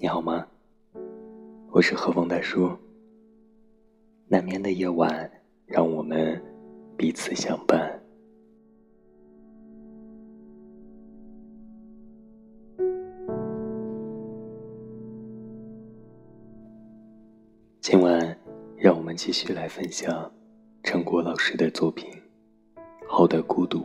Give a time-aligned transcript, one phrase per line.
[0.00, 0.46] 你好吗
[1.72, 2.70] 我是何风大叔。
[4.28, 5.28] 难眠的夜晚，
[5.66, 6.40] 让我们
[6.96, 8.00] 彼此相伴。
[17.80, 18.38] 今晚，
[18.76, 20.30] 让我们继续来分享
[20.84, 22.08] 陈果老师的作品
[23.08, 23.80] 《好的孤独》。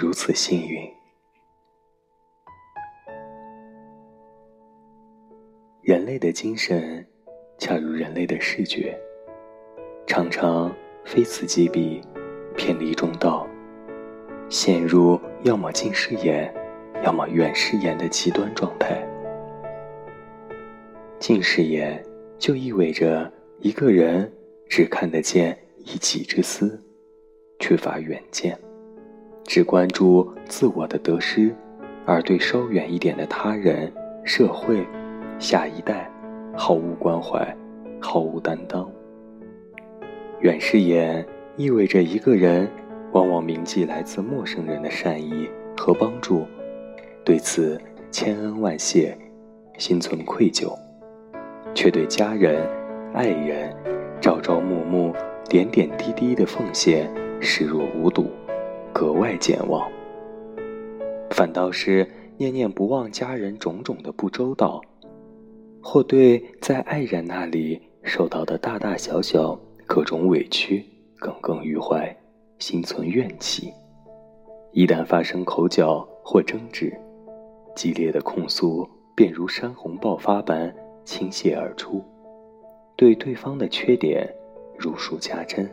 [0.00, 0.88] 如此幸运，
[5.82, 7.04] 人类的精神。
[7.58, 8.96] 恰如人类的视觉，
[10.06, 10.72] 常常
[11.04, 12.00] 非此即彼，
[12.56, 13.44] 偏离中道，
[14.48, 16.54] 陷入要么近视眼，
[17.02, 19.04] 要么远视眼的极端状态。
[21.18, 22.00] 近视眼
[22.38, 24.32] 就意味着一个人
[24.68, 26.80] 只看得见一己之私，
[27.58, 28.56] 缺乏远见，
[29.48, 31.50] 只关注自我的得失，
[32.04, 33.90] 而对稍远一点的他人、
[34.22, 34.86] 社会、
[35.38, 36.08] 下一代。
[36.54, 37.56] 毫无关怀，
[37.98, 38.90] 毫无担当。
[40.40, 41.24] 远视眼
[41.56, 42.68] 意味着一个人
[43.12, 46.44] 往往铭记来自陌生人的善意和帮助，
[47.24, 49.16] 对此千恩万谢，
[49.78, 50.76] 心存愧疚，
[51.74, 52.68] 却对家人、
[53.14, 53.72] 爱人
[54.20, 55.14] 朝朝暮暮、
[55.48, 57.08] 点点滴滴的奉献
[57.40, 58.26] 视若无睹，
[58.98, 59.88] 格外健忘。
[61.30, 62.04] 反倒是
[62.36, 64.82] 念念不忘家人种种的不周到。
[65.80, 69.56] 或对在爱人那里受到的大大小小
[69.86, 70.84] 各种委屈
[71.16, 72.12] 耿耿于怀，
[72.58, 73.72] 心存怨气。
[74.72, 76.92] 一旦发生口角或争执，
[77.76, 82.02] 激烈的控诉便如山洪爆发般倾泻而出，
[82.96, 84.28] 对对方的缺点
[84.76, 85.70] 如数家珍，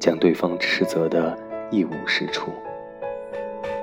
[0.00, 1.38] 将对方斥责的
[1.70, 2.50] 一无是处。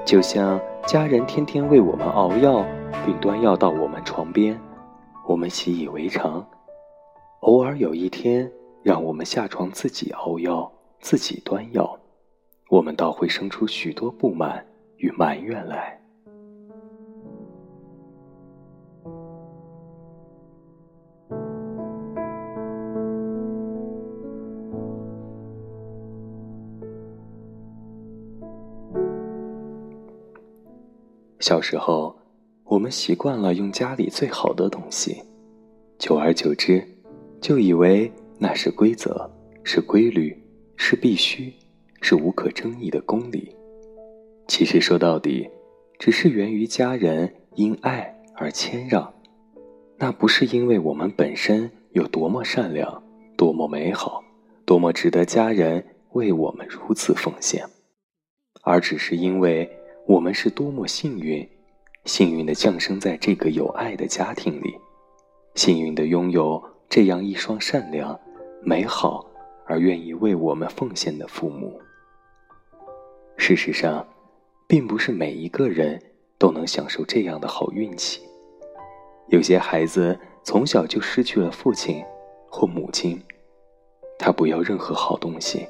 [0.06, 2.66] 就像家人天天为我们熬药，
[3.06, 4.60] 并端药到我们床边。
[5.28, 6.48] 我们习以为常，
[7.42, 8.50] 偶尔有一天
[8.82, 10.72] 让我们下床自己熬药、
[11.02, 12.00] 自己端药，
[12.70, 14.66] 我们倒会生出许多不满
[14.96, 16.00] 与埋怨来。
[31.40, 32.16] 小时候。
[32.70, 35.24] 我们习惯了用家里最好的东西，
[35.98, 36.86] 久而久之，
[37.40, 39.32] 就以为那是规则，
[39.64, 40.38] 是规律，
[40.76, 41.54] 是必须，
[42.02, 43.56] 是无可争议的公理。
[44.50, 45.50] 其实说到底，
[45.98, 49.14] 只是源于家人因爱而谦让，
[49.96, 53.02] 那不是因为我们本身有多么善良、
[53.38, 54.22] 多么美好、
[54.66, 55.82] 多么值得家人
[56.12, 57.66] 为我们如此奉献，
[58.64, 59.72] 而只是因为
[60.08, 61.48] 我们是多么幸运。
[62.06, 64.74] 幸运的降生在这个有爱的家庭里，
[65.56, 68.18] 幸运的拥有这样一双善良、
[68.64, 69.30] 美好
[69.66, 71.78] 而愿意为我们奉献的父母。
[73.36, 74.08] 事实上，
[74.66, 76.02] 并不是每一个人
[76.38, 78.22] 都能享受这样的好运气。
[79.28, 82.02] 有些孩子从小就失去了父亲
[82.50, 83.22] 或母亲，
[84.18, 85.68] 他不要任何好东西，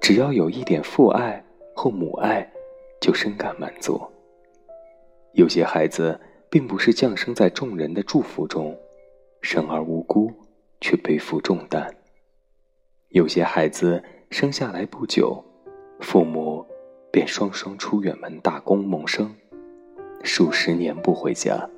[0.00, 1.40] 只要有一点父爱
[1.76, 2.51] 或母爱，
[3.02, 4.00] 就深感满足。
[5.32, 6.18] 有些孩子
[6.48, 8.78] 并不是降生在众人的祝福中，
[9.40, 10.30] 生而无辜，
[10.80, 11.90] 却背负重担；
[13.08, 15.42] 有些孩子生下来不久，
[16.00, 16.64] 父母
[17.10, 19.34] 便双双出远门打工谋生，
[20.22, 21.68] 数十年不回家，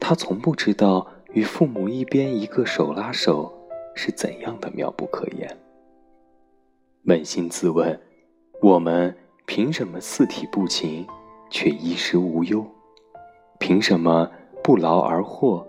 [0.00, 3.52] 他从不知道与父母一边一个手拉手
[3.94, 5.58] 是怎样的妙不可言。
[7.04, 8.00] 扪心自问，
[8.62, 9.14] 我们
[9.48, 11.06] 凭什么四体不勤？
[11.48, 12.62] 却衣食无忧，
[13.58, 14.30] 凭什么
[14.62, 15.66] 不劳而获，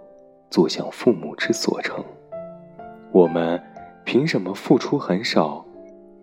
[0.50, 2.04] 坐享父母之所成？
[3.14, 3.58] 我们
[4.04, 5.66] 凭什么付出很少，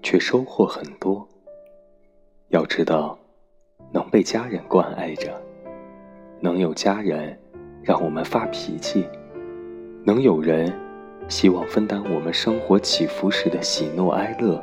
[0.02, 1.26] 却收获很多？
[2.48, 3.18] 要知道，
[3.90, 5.32] 能被家人关爱着，
[6.38, 7.34] 能有家人
[7.82, 9.08] 让我们发脾气，
[10.04, 10.70] 能有人
[11.26, 14.62] 希望分担我们生活起伏时的喜怒哀乐，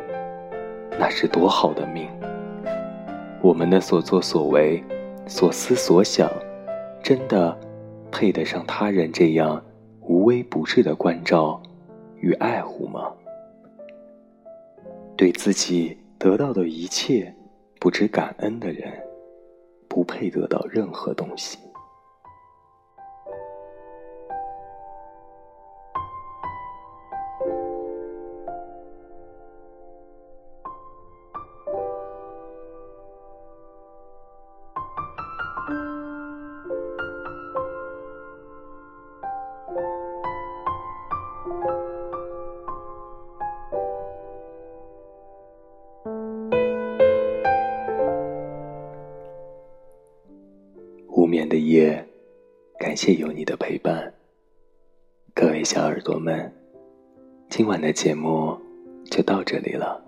[0.99, 2.07] 那是多好的命！
[3.43, 4.81] 我们的所作所为、
[5.27, 6.31] 所思所想，
[7.03, 7.59] 真的
[8.09, 9.61] 配得上他人这样
[9.99, 11.61] 无微不至的关照
[12.21, 13.11] 与爱护吗？
[15.17, 17.35] 对自己得到的一切
[17.81, 18.89] 不知感恩的人，
[19.89, 21.57] 不配得到任何东西。
[51.53, 52.03] 的夜，
[52.79, 54.11] 感谢有你的陪伴。
[55.35, 56.51] 各位小耳朵们，
[57.47, 58.57] 今晚的节目
[59.05, 60.03] 就到这里了。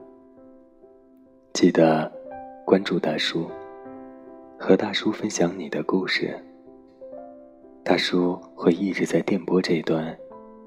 [1.54, 2.12] 记得
[2.66, 3.48] 关注大叔，
[4.58, 6.36] 和大叔分享你的故事。
[7.84, 10.18] 大叔会一直在电波这一端，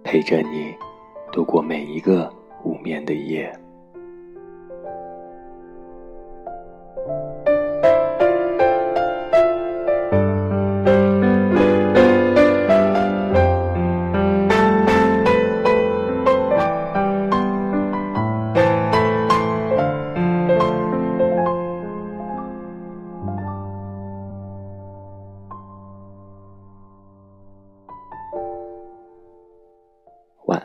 [0.05, 0.73] 陪着你
[1.33, 2.33] 度过每一个
[2.63, 3.53] 无眠的夜。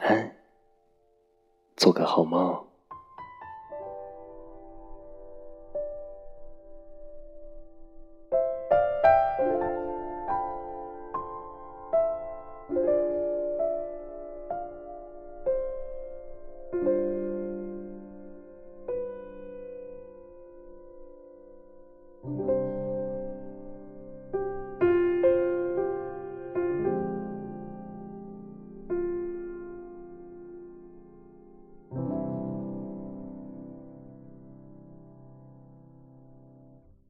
[0.04, 0.36] 安，
[1.78, 2.73] 做个好梦。